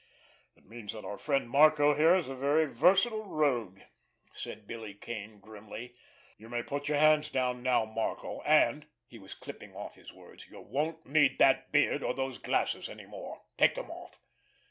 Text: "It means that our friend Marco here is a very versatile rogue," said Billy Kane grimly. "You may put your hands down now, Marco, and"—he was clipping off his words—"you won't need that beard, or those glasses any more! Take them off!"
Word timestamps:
"It 0.55 0.65
means 0.65 0.93
that 0.93 1.05
our 1.05 1.19
friend 1.19 1.47
Marco 1.47 1.93
here 1.93 2.15
is 2.15 2.27
a 2.27 2.33
very 2.33 2.65
versatile 2.65 3.27
rogue," 3.27 3.81
said 4.33 4.65
Billy 4.65 4.95
Kane 4.95 5.39
grimly. 5.39 5.93
"You 6.39 6.49
may 6.49 6.63
put 6.63 6.87
your 6.89 6.97
hands 6.97 7.29
down 7.29 7.61
now, 7.61 7.85
Marco, 7.85 8.41
and"—he 8.43 9.19
was 9.19 9.35
clipping 9.35 9.75
off 9.75 9.93
his 9.93 10.11
words—"you 10.11 10.59
won't 10.59 11.05
need 11.05 11.37
that 11.37 11.71
beard, 11.71 12.01
or 12.01 12.15
those 12.15 12.39
glasses 12.39 12.89
any 12.89 13.05
more! 13.05 13.43
Take 13.59 13.75
them 13.75 13.91
off!" 13.91 14.19